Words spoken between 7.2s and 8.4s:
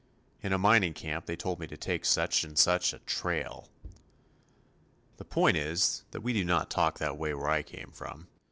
where I came from.